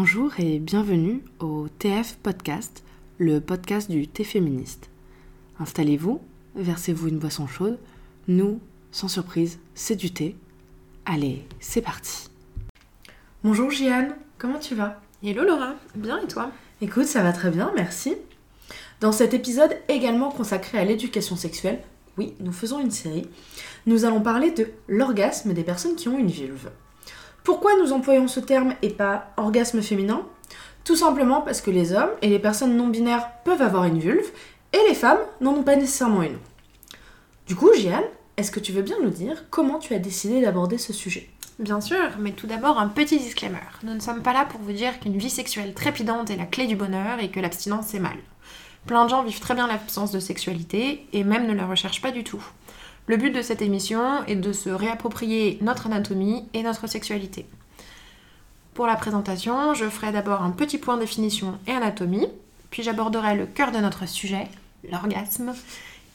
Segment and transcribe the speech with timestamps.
[0.00, 2.84] Bonjour et bienvenue au TF Podcast,
[3.18, 4.90] le podcast du thé féministe.
[5.58, 6.20] Installez-vous,
[6.54, 7.80] versez-vous une boisson chaude.
[8.28, 8.60] Nous,
[8.92, 10.36] sans surprise, c'est du thé.
[11.04, 12.28] Allez, c'est parti.
[13.42, 15.00] Bonjour Jeanne, comment tu vas?
[15.24, 16.52] Hello Laura, bien et toi?
[16.80, 18.14] Écoute, ça va très bien, merci.
[19.00, 21.80] Dans cet épisode également consacré à l'éducation sexuelle,
[22.18, 23.26] oui, nous faisons une série,
[23.86, 26.70] nous allons parler de l'orgasme des personnes qui ont une vulve.
[27.48, 30.20] Pourquoi nous employons ce terme et pas orgasme féminin?
[30.84, 34.30] Tout simplement parce que les hommes et les personnes non binaires peuvent avoir une vulve
[34.74, 36.36] et les femmes n'en ont pas nécessairement une.
[37.46, 38.04] Du coup, Jeanne,
[38.36, 41.30] est-ce que tu veux bien nous dire comment tu as décidé d'aborder ce sujet?
[41.58, 43.56] Bien sûr, mais tout d'abord un petit disclaimer.
[43.82, 46.66] Nous ne sommes pas là pour vous dire qu'une vie sexuelle trépidante est la clé
[46.66, 48.18] du bonheur et que l'abstinence c'est mal.
[48.86, 52.10] Plein de gens vivent très bien l'absence de sexualité et même ne la recherchent pas
[52.10, 52.44] du tout.
[53.08, 57.46] Le but de cette émission est de se réapproprier notre anatomie et notre sexualité.
[58.74, 62.28] Pour la présentation, je ferai d'abord un petit point définition et anatomie,
[62.68, 64.46] puis j'aborderai le cœur de notre sujet,
[64.90, 65.54] l'orgasme,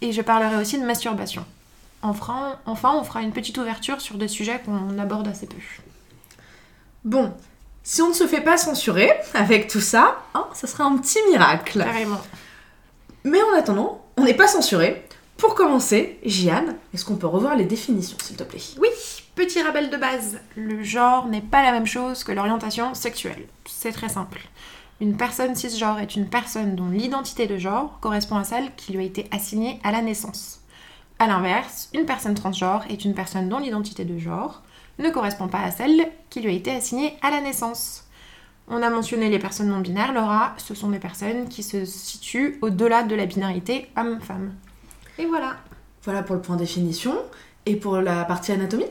[0.02, 1.44] et je parlerai aussi de masturbation.
[2.04, 5.58] Enfin, enfin, on fera une petite ouverture sur des sujets qu'on aborde assez peu.
[7.06, 7.34] Bon,
[7.82, 11.20] si on ne se fait pas censurer avec tout ça, hein, ça sera un petit
[11.32, 11.84] miracle.
[11.84, 12.22] Carrément.
[13.24, 17.66] Mais en attendant, on n'est pas censuré, pour commencer, Jeanne, est-ce qu'on peut revoir les
[17.66, 18.62] définitions, s'il te plaît?
[18.80, 18.90] Oui,
[19.36, 20.40] petit rappel de base.
[20.56, 23.48] Le genre n'est pas la même chose que l'orientation sexuelle.
[23.66, 24.42] C'est très simple.
[25.02, 29.00] Une personne cisgenre est une personne dont l'identité de genre correspond à celle qui lui
[29.00, 30.62] a été assignée à la naissance.
[31.20, 34.62] A l'inverse, une personne transgenre est une personne dont l'identité de genre
[35.00, 38.06] ne correspond pas à celle qui lui a été assignée à la naissance.
[38.70, 42.60] On a mentionné les personnes non binaires, Laura, ce sont des personnes qui se situent
[42.62, 44.54] au-delà de la binarité homme-femme.
[45.20, 45.58] Et voilà.
[46.04, 47.16] Voilà pour le point définition.
[47.66, 48.86] Et pour la partie anatomie?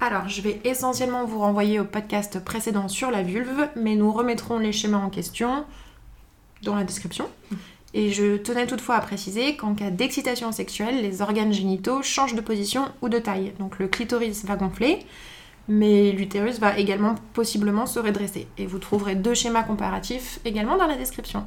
[0.00, 4.58] Alors, je vais essentiellement vous renvoyer au podcast précédent sur la vulve, mais nous remettrons
[4.58, 5.64] les schémas en question
[6.62, 7.28] dans la description.
[7.94, 12.40] Et je tenais toutefois à préciser qu'en cas d'excitation sexuelle, les organes génitaux changent de
[12.40, 13.52] position ou de taille.
[13.58, 15.04] Donc le clitoris va gonfler,
[15.66, 18.46] mais l'utérus va également possiblement se redresser.
[18.58, 21.44] Et vous trouverez deux schémas comparatifs également dans la description.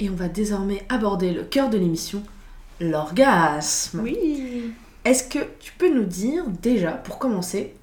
[0.00, 2.22] Et on va désormais aborder le cœur de l'émission,
[2.80, 4.00] l'orgasme.
[4.00, 4.72] Oui.
[5.04, 7.74] Est-ce que tu peux nous dire déjà, pour commencer,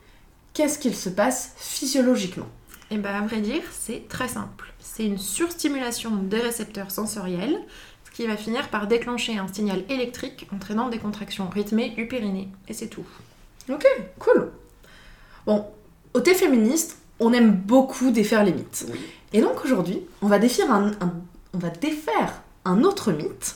[0.54, 2.48] qu'est-ce qu'il se passe physiologiquement?
[2.90, 4.74] Et bien à vrai dire, c'est très simple.
[4.80, 7.58] C'est une surstimulation des récepteurs sensoriels,
[8.06, 12.50] ce qui va finir par déclencher un signal électrique entraînant des contractions rythmées du périnée.
[12.68, 13.06] Et c'est tout.
[13.70, 13.86] Ok,
[14.20, 14.52] cool.
[15.46, 15.66] Bon,
[16.14, 18.88] au thé féministe, on aime beaucoup défaire les mythes.
[19.32, 21.14] Et donc aujourd'hui, on va défaire un, un-
[21.54, 23.56] on va défaire un autre mythe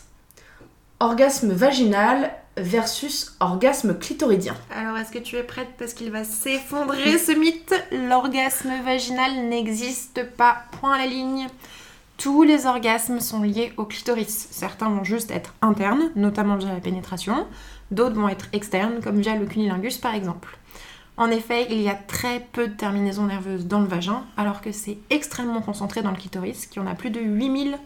[1.00, 4.56] orgasme vaginal versus orgasme clitoridien.
[4.74, 5.70] Alors, est-ce que tu es prête?
[5.78, 10.64] Parce qu'il va s'effondrer ce mythe L'orgasme vaginal n'existe pas.
[10.80, 11.48] Point à la ligne.
[12.18, 14.48] Tous les orgasmes sont liés au clitoris.
[14.52, 17.46] Certains vont juste être internes, notamment via la pénétration.
[17.92, 20.58] D'autres vont être externes, comme via le cunilingus par exemple.
[21.18, 24.72] En effet, il y a très peu de terminaisons nerveuses dans le vagin, alors que
[24.72, 27.78] c'est extrêmement concentré dans le clitoris, qui en a plus de 8000,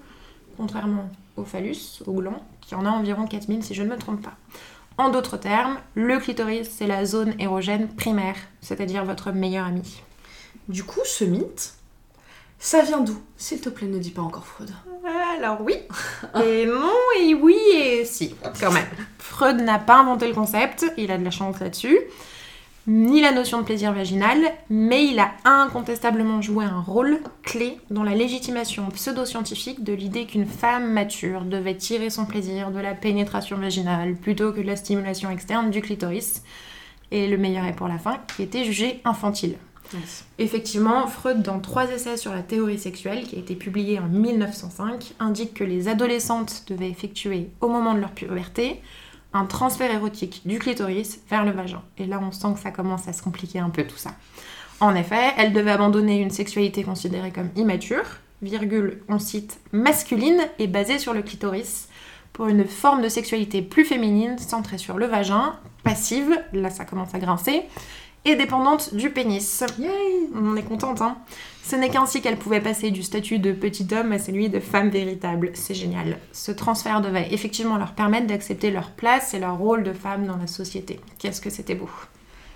[0.57, 1.09] contrairement
[1.39, 4.35] au phallus, au gland, qui en a environ 4000 si je ne me trompe pas.
[4.97, 10.01] En d'autres termes, le clitoris, c'est la zone érogène primaire, c'est-à-dire votre meilleur ami.
[10.67, 11.73] Du coup, ce mythe,
[12.59, 13.17] ça vient d'où?
[13.37, 14.69] S'il te plaît, ne dis pas encore Freud.
[15.37, 15.75] Alors oui,
[16.43, 18.85] et non, et oui, et si, quand même.
[19.17, 21.97] Freud n'a pas inventé le concept, il a de la chance là-dessus,
[22.89, 24.39] ni la notion de plaisir vaginal,
[24.71, 30.47] mais il a incontestablement joué un rôle clé dans la légitimation pseudo-scientifique de l'idée qu'une
[30.47, 35.29] femme mature devait tirer son plaisir de la pénétration vaginale plutôt que de la stimulation
[35.29, 36.41] externe du clitoris.
[37.11, 39.55] Et le meilleur est pour la fin, qui était jugé infantile.
[40.39, 45.13] Effectivement, Freud, dans trois essais sur la théorie sexuelle, qui a été publié en 1905,
[45.19, 48.81] indique que les adolescentes devaient effectuer, au moment de leur puberté,
[49.33, 51.81] un transfert érotique du clitoris vers le vagin.
[51.97, 54.11] Et là, on sent que ça commence à se compliquer un peu tout ça.
[54.79, 58.05] En effet, elles devaient abandonner une sexualité considérée comme immature,
[58.41, 61.89] virgule, on cite, masculine et basée sur le clitoris,
[62.31, 67.13] pour une forme de sexualité plus féminine, centrée sur le vagin, passive, là ça commence
[67.13, 67.63] à grincer,
[68.25, 69.63] et dépendante du pénis.
[69.77, 69.89] Yay
[70.35, 71.17] On est contente, hein
[71.63, 74.89] Ce n'est qu'ainsi qu'elle pouvait passer du statut de petit homme à celui de femme
[74.89, 75.51] véritable.
[75.53, 76.17] C'est génial.
[76.31, 80.37] Ce transfert devait effectivement leur permettre d'accepter leur place et leur rôle de femme dans
[80.37, 80.99] la société.
[81.17, 81.89] Qu'est-ce que c'était beau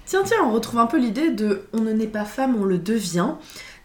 [0.06, 2.78] Tiens, tiens, on retrouve un peu l'idée de on ne naît pas femme, on le
[2.78, 3.36] devient,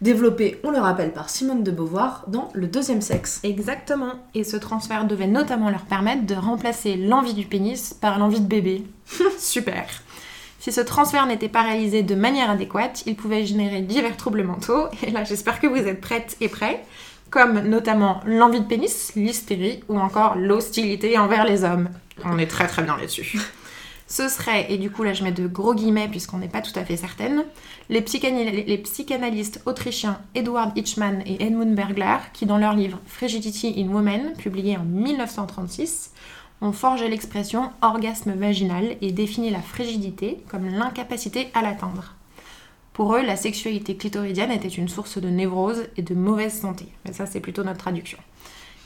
[0.01, 3.39] développée, on le rappelle, par Simone de Beauvoir dans Le deuxième sexe.
[3.43, 4.13] Exactement.
[4.35, 8.47] Et ce transfert devait notamment leur permettre de remplacer l'envie du pénis par l'envie de
[8.47, 8.83] bébé.
[9.39, 9.85] Super.
[10.59, 14.87] Si ce transfert n'était pas réalisé de manière adéquate, il pouvait générer divers troubles mentaux.
[15.07, 16.83] Et là, j'espère que vous êtes prêtes et prêts
[17.29, 21.89] comme notamment l'envie de pénis, l'hystérie ou encore l'hostilité envers les hommes.
[22.25, 23.39] On est très très bien là-dessus.
[24.07, 26.71] Ce serait, et du coup là je mets de gros guillemets puisqu'on n'est pas tout
[26.73, 27.45] à fait certaine,
[27.89, 33.93] les, les, psychanalystes autrichiens Edward Hitchman et Edmund Bergler qui dans leur livre Frigidity in
[33.93, 36.11] Women, publié en 1936,
[36.61, 42.15] ont forgé l'expression orgasme vaginal et défini la frigidité comme l'incapacité à l'atteindre.
[42.93, 46.85] Pour eux, la sexualité clitoridienne était une source de névrose et de mauvaise santé.
[47.05, 48.17] Mais ça, c'est plutôt notre traduction.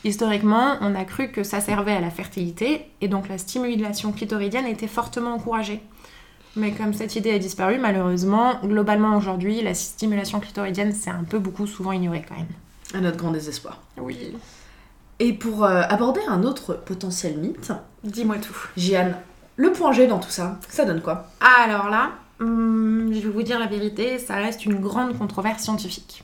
[0.03, 4.67] Historiquement, on a cru que ça servait à la fertilité et donc la stimulation clitoridienne
[4.67, 5.81] était fortement encouragée.
[6.55, 11.39] Mais comme cette idée a disparu, malheureusement, globalement aujourd'hui, la stimulation clitoridienne, c'est un peu
[11.39, 12.45] beaucoup souvent ignoré quand même.
[12.93, 13.81] À notre grand désespoir.
[13.97, 14.33] Oui.
[15.19, 17.71] Et pour euh, aborder un autre potentiel mythe,
[18.03, 18.57] dis-moi tout.
[18.75, 19.15] Jeanne,
[19.55, 21.27] le point G dans tout ça, ça donne quoi?
[21.39, 22.11] Alors là,
[22.43, 26.23] Hum, je vais vous dire la vérité, ça reste une grande controverse scientifique.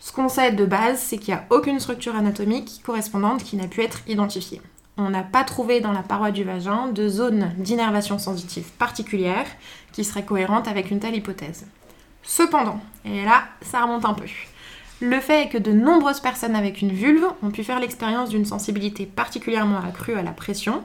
[0.00, 3.66] Ce qu'on sait de base, c'est qu'il n'y a aucune structure anatomique correspondante qui n'a
[3.66, 4.60] pu être identifiée.
[4.96, 9.46] On n'a pas trouvé dans la paroi du vagin de zone d'innervation sensitive particulière
[9.92, 11.66] qui serait cohérente avec une telle hypothèse.
[12.22, 14.26] Cependant, et là, ça remonte un peu.
[15.06, 18.46] Le fait est que de nombreuses personnes avec une vulve ont pu faire l'expérience d'une
[18.46, 20.82] sensibilité particulièrement accrue à la pression,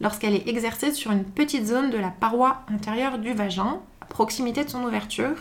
[0.00, 4.64] lorsqu'elle est exercée sur une petite zone de la paroi intérieure du vagin, à proximité
[4.64, 5.36] de son ouverture.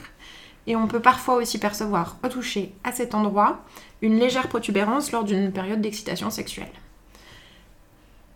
[0.68, 3.64] Et on peut parfois aussi percevoir au toucher à cet endroit
[4.02, 6.74] une légère protubérance lors d'une période d'excitation sexuelle.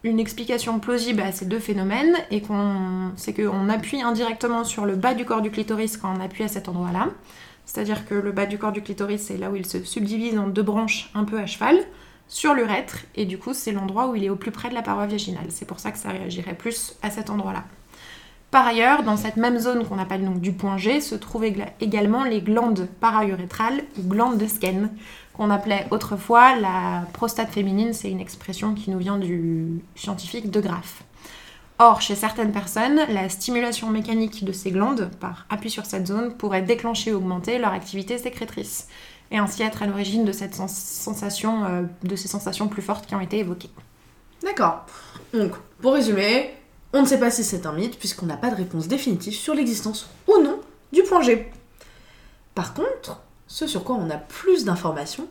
[0.04, 4.96] Une explication plausible à ces deux phénomènes est qu'on, c'est qu'on appuie indirectement sur le
[4.96, 7.10] bas du corps du clitoris quand on appuie à cet endroit-là.
[7.72, 10.48] C'est-à-dire que le bas du corps du clitoris, c'est là où il se subdivise en
[10.48, 11.78] deux branches un peu à cheval
[12.28, 14.82] sur l'urètre et du coup c'est l'endroit où il est au plus près de la
[14.82, 15.46] paroi vaginale.
[15.48, 17.64] C'est pour ça que ça réagirait plus à cet endroit-là.
[18.52, 21.46] Par ailleurs, dans cette même zone qu'on appelle donc du point G, se trouvent
[21.80, 24.90] également les glandes paraurétrales ou glandes de Skene,
[25.32, 30.60] qu'on appelait autrefois la prostate féminine, c'est une expression qui nous vient du scientifique de
[30.60, 31.04] Graff.
[31.84, 36.38] Or, chez certaines personnes, la stimulation mécanique de ces glandes par appui sur cette zone
[36.38, 38.88] pourrait déclencher ou augmenter leur activité sécrétrice
[39.32, 43.72] et ainsi être à l'origine euh, de ces sensations plus fortes qui ont été évoquées.
[44.44, 44.86] D'accord.
[45.34, 46.54] Donc, pour résumer,
[46.94, 49.56] on ne sait pas si c'est un mythe puisqu'on n'a pas de réponse définitive sur
[49.56, 50.60] l'existence ou non
[50.94, 51.50] du point G.
[52.54, 55.28] Par contre, ce sur quoi on a plus d'informations,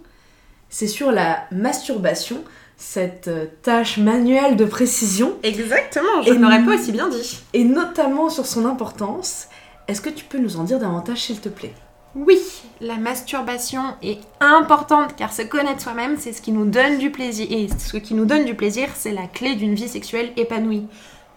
[0.69, 2.43] c'est sur la masturbation,
[2.81, 5.35] cette euh, tâche manuelle de précision.
[5.43, 7.39] Exactement, je n'aurais pas aussi bien dit.
[7.53, 9.47] Et notamment sur son importance.
[9.87, 11.75] Est-ce que tu peux nous en dire davantage, s'il te plaît?
[12.15, 12.39] Oui,
[12.81, 17.47] la masturbation est importante car se connaître soi-même, c'est ce qui nous donne du plaisir.
[17.51, 20.87] Et ce qui nous donne du plaisir, c'est la clé d'une vie sexuelle épanouie.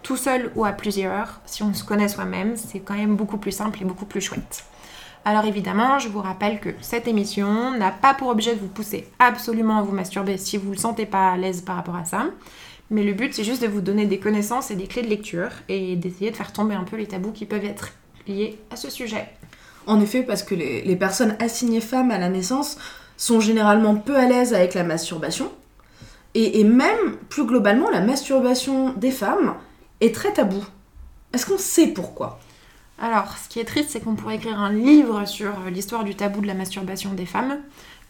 [0.02, 3.52] Tout seul ou à plusieurs, si on se connaît soi-même, c'est quand même beaucoup plus
[3.52, 4.64] simple et beaucoup plus chouette.
[5.26, 9.08] Alors évidemment, je vous rappelle que cette émission n'a pas pour objet de vous pousser
[9.18, 12.04] absolument à vous masturber si vous ne le sentez pas à l'aise par rapport à
[12.04, 12.26] ça.
[12.90, 15.48] Mais le but, c'est juste de vous donner des connaissances et des clés de lecture
[15.70, 17.92] et d'essayer de faire tomber un peu les tabous qui peuvent être
[18.28, 19.26] liés à ce sujet.
[19.86, 22.76] En effet, parce que les, personnes assignées femmes à la naissance
[23.16, 25.50] sont généralement peu à l'aise avec la masturbation.
[26.34, 29.54] Et, même, plus globalement, la masturbation des femmes
[30.00, 30.64] est très tabou.
[31.32, 32.40] Est-ce qu'on sait pourquoi?
[32.98, 36.40] Alors, ce qui est triste, c'est qu'on pourrait écrire un livre sur l'histoire du tabou
[36.40, 37.58] de la masturbation des femmes.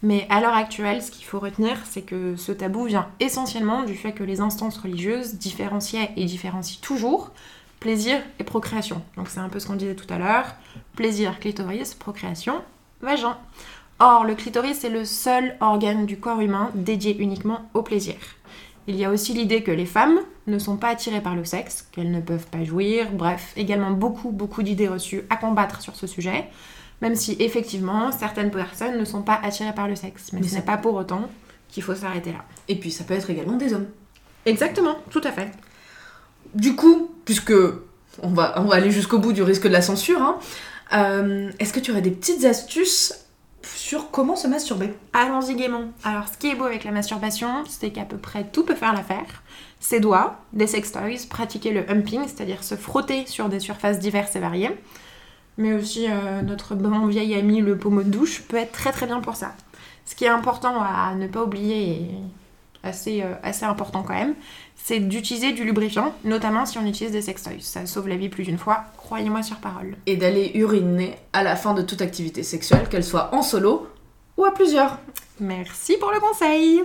[0.03, 3.95] Mais à l'heure actuelle, ce qu'il faut retenir, c'est que ce tabou vient essentiellement du
[3.95, 7.31] fait que les instances religieuses différenciaient et différencient toujours
[7.79, 9.01] plaisir et procréation.
[9.15, 10.55] Donc c'est un peu ce qu'on disait tout à l'heure.
[10.95, 12.61] Plaisir, clitoris, procréation,
[13.01, 13.37] vagin.
[13.99, 18.15] Or, le clitoris est le seul organe du corps humain dédié uniquement au plaisir.
[18.87, 21.87] Il y a aussi l'idée que les femmes ne sont pas attirées par le sexe,
[21.91, 26.05] qu'elles ne peuvent pas jouir, bref, également beaucoup, beaucoup d'idées reçues à combattre sur ce
[26.05, 26.45] sujet,
[27.01, 30.31] même si effectivement certaines personnes ne sont pas attirées par le sexe.
[30.33, 31.29] Mais, ce n'est pas pour autant
[31.69, 32.45] qu'il faut s'arrêter là.
[32.67, 33.87] Et puis ça peut être également des hommes.
[34.45, 35.49] Exactement, tout à fait.
[36.53, 37.53] Du coup, puisque
[38.21, 40.39] on va, on va aller jusqu'au bout du risque de la censure, hein,
[40.93, 43.24] euh, est-ce que tu aurais des petites astuces
[43.75, 45.85] sur comment se masturber Allons-y gaiement.
[46.03, 48.93] Alors, ce qui est beau avec la masturbation, c'est qu'à peu près tout peut faire
[48.93, 49.43] l'affaire.
[49.79, 54.39] Ses doigts, des sextoys, pratiquer le humping, c'est-à-dire se frotter sur des surfaces diverses et
[54.39, 54.77] variées.
[55.57, 59.05] Mais aussi, euh, notre bon vieil ami, le pommeau de douche, peut être très très
[59.05, 59.53] bien pour ça.
[60.05, 62.11] Ce qui est important à ne pas oublier, et
[62.85, 64.35] assez, euh, assez important quand même,
[64.75, 67.61] c'est d'utiliser du lubrifiant, notamment si on utilise des sextoys.
[67.61, 69.97] Ça sauve la vie plus d'une fois, croyez-moi sur parole.
[70.05, 73.87] Et d'aller uriner à la fin de toute activité sexuelle, qu'elle soit en solo
[74.37, 74.99] ou à plusieurs.
[75.39, 76.83] Merci pour le conseil.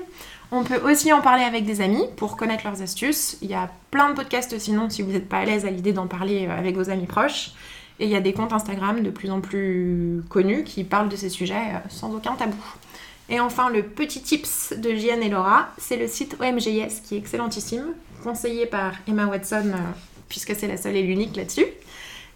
[0.52, 3.38] On peut aussi en parler avec des amis pour connaître leurs astuces.
[3.40, 5.92] Il y a plein de podcasts sinon si vous n'êtes pas à l'aise à l'idée
[5.92, 7.52] d'en parler euh, avec vos amis proches.
[8.00, 11.16] Et il y a des comptes Instagram de plus en plus connus qui parlent de
[11.16, 12.56] ces sujets euh, sans aucun tabou.
[13.30, 17.18] Et enfin, le petit tips de Jeanne et Laura, c'est le site OMGS qui est
[17.18, 17.94] excellentissime,
[18.24, 19.78] conseillé par Emma Watson, euh,
[20.28, 21.66] puisque c'est la seule et l'unique là-dessus.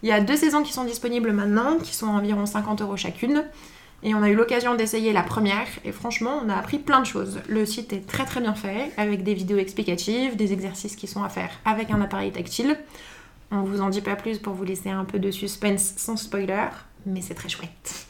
[0.04, 3.44] Il y a deux saisons qui sont disponibles maintenant, qui sont environ 50 euros chacune.
[4.04, 7.06] Et on a eu l'occasion d'essayer la première, et franchement, on a appris plein de
[7.06, 7.40] choses.
[7.48, 11.24] Le site est très très bien fait, avec des vidéos explicatives, des exercices qui sont
[11.24, 12.78] à faire avec un appareil tactile.
[13.50, 16.68] On vous en dit pas plus pour vous laisser un peu de suspense sans spoiler,
[17.06, 18.06] mais c'est très chouette.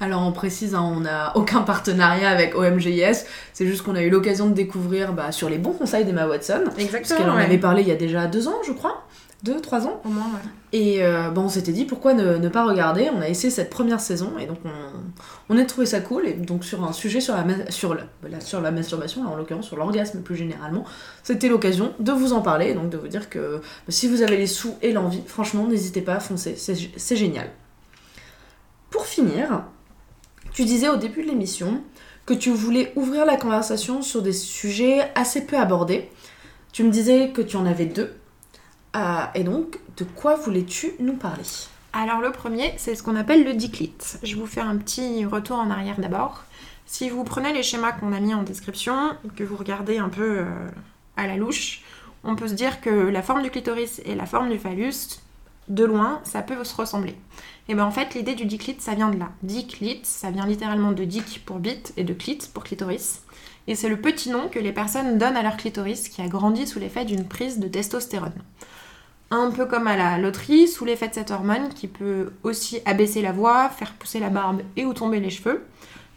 [0.00, 4.10] Alors on précise, hein, on n'a aucun partenariat avec OMGIS, c'est juste qu'on a eu
[4.10, 6.64] l'occasion de découvrir bah, sur les bons conseils d'Emma Watson.
[6.78, 7.00] Exactement.
[7.00, 9.04] Parce qu'elle en avait parlé il y a déjà deux ans, je crois.
[9.44, 10.02] Deux, trois ans.
[10.04, 10.50] Au moins, ouais.
[10.72, 13.08] Et euh, bon, on s'était dit pourquoi ne, ne pas regarder?
[13.16, 16.26] On a essayé cette première saison et donc on, on a trouvé ça cool.
[16.26, 19.66] Et donc sur un sujet sur la, sur la, voilà, sur la masturbation, en l'occurrence
[19.66, 20.84] sur l'orgasme plus généralement,
[21.22, 24.22] c'était l'occasion de vous en parler et donc de vous dire que bah, si vous
[24.22, 26.56] avez les sous et l'envie, franchement, n'hésitez pas à foncer.
[26.56, 27.48] C'est génial.
[28.90, 29.64] Pour finir,
[30.52, 31.82] tu disais au début de l'émission
[32.26, 36.10] que tu voulais ouvrir la conversation sur des sujets assez peu abordés.
[36.72, 38.14] Tu me disais que tu en avais deux.
[38.96, 41.44] Euh, et donc, de quoi voulais-tu nous parler?
[41.92, 43.94] Alors le premier, c'est ce qu'on appelle le diclit.
[44.22, 46.44] Je vous fais un petit retour en arrière d'abord.
[46.86, 50.38] Si vous prenez les schémas qu'on a mis en description que vous regardez un peu
[50.38, 50.44] euh,
[51.16, 51.82] à la louche,
[52.24, 55.20] on peut se dire que la forme du clitoris et la forme du phallus,
[55.68, 57.16] de loin, ça peut se ressembler.
[57.68, 59.30] Et bien en fait, l'idée du diclit, ça vient de là.
[59.42, 63.22] Diclit, ça vient littéralement de dic pour bite et de clit pour clitoris.
[63.66, 66.66] Et c'est le petit nom que les personnes donnent à leur clitoris qui a grandi
[66.66, 68.32] sous l'effet d'une prise de testostérone.
[69.30, 73.20] Un peu comme à la loterie, sous l'effet de cette hormone qui peut aussi abaisser
[73.20, 75.66] la voix, faire pousser la barbe et ou tomber les cheveux,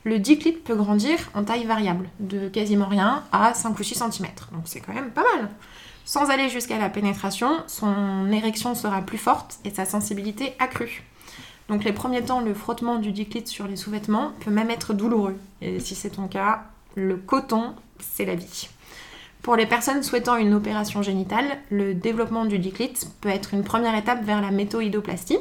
[0.05, 4.27] le diclit peut grandir en taille variable, de quasiment rien à 5 ou 6 cm.
[4.53, 5.49] Donc c'est quand même pas mal.
[6.05, 11.03] Sans aller jusqu'à la pénétration, son érection sera plus forte et sa sensibilité accrue.
[11.69, 15.37] Donc les premiers temps, le frottement du diclit sur les sous-vêtements peut même être douloureux.
[15.61, 16.65] Et si c'est ton cas,
[16.95, 18.67] le coton, c'est la vie.
[19.41, 23.95] Pour les personnes souhaitant une opération génitale, le développement du diclit peut être une première
[23.95, 25.39] étape vers la métoïdoplastie,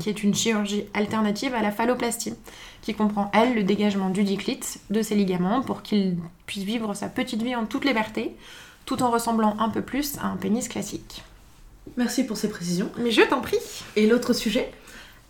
[0.00, 2.34] qui est une chirurgie alternative à la phalloplastie,
[2.82, 6.16] qui comprend, elle, le dégagement du diclit, de ses ligaments, pour qu'il
[6.46, 8.34] puisse vivre sa petite vie en toute liberté,
[8.84, 11.22] tout en ressemblant un peu plus à un pénis classique.
[11.96, 12.90] Merci pour ces précisions.
[12.98, 13.58] Mais je t'en prie
[13.96, 14.70] Et l'autre sujet?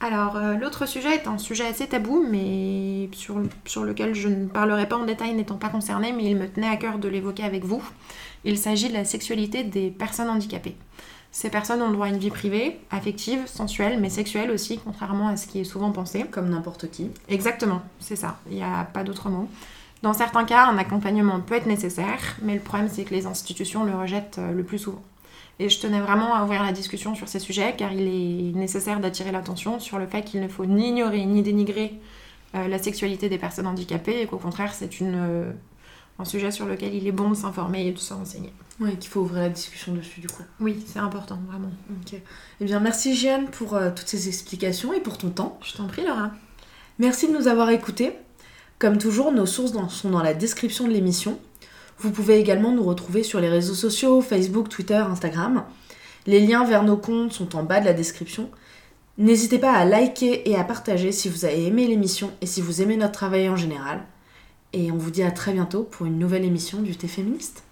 [0.01, 4.47] Alors, euh, l'autre sujet est un sujet assez tabou, mais sur, sur lequel je ne
[4.47, 7.45] parlerai pas en détail n'étant pas concernée, mais il me tenait à cœur de l'évoquer
[7.45, 7.83] avec vous.
[8.45, 10.77] Il s'agit de la sexualité des personnes handicapées.
[11.33, 15.29] Ces personnes ont le droit à une vie privée, affective, sensuelle, mais sexuelle aussi, contrairement
[15.29, 16.25] à ce qui est souvent pensé.
[16.31, 17.11] Comme n'importe qui.
[17.29, 19.49] Exactement, c'est ça, il n'y a pas d'autre mot.
[20.03, 23.85] Dans certains cas, un accompagnement peut être nécessaire, mais le problème c'est que les institutions
[23.85, 25.03] le rejettent euh, le plus souvent.
[25.59, 29.01] Et je tenais vraiment à ouvrir la discussion sur ces sujets car il est nécessaire
[29.01, 32.01] d'attirer l'attention sur le fait qu'il ne faut ni ignorer ni dénigrer
[32.55, 35.53] euh, la sexualité des personnes handicapées et qu'au contraire c'est une, euh,
[36.19, 38.53] un sujet sur lequel il est bon de s'informer et de se renseigner.
[38.81, 40.43] Oui, qu'il faut ouvrir la discussion dessus du coup.
[40.61, 41.71] Oui, c'est important, vraiment.
[41.91, 42.21] Ok.
[42.61, 45.59] Eh bien, merci Jeanne pour euh, toutes ces explications et pour ton temps.
[45.63, 46.31] Je t'en prie Laura.
[46.99, 48.13] Merci de nous avoir écoutés.
[48.85, 51.39] Comme toujours, nos sources sont dans la description de l'émission.
[51.97, 55.65] Vous pouvez également nous retrouver sur les réseaux sociaux, Facebook, Twitter, Instagram.
[56.27, 58.51] Les liens vers nos comptes sont en bas de la description.
[59.17, 62.83] N'hésitez pas à liker et à partager si vous avez aimé l'émission et si vous
[62.83, 64.05] aimez notre travail en général.
[64.75, 67.65] Et on vous dit à très bientôt pour une nouvelle émission du Thé Féministe.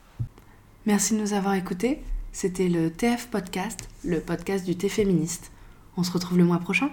[0.86, 2.02] Merci de nous avoir écoutés.
[2.32, 5.52] C'était le TF Podcast, le podcast du Thé Féministe.
[5.98, 6.88] On se retrouve le mois prochain.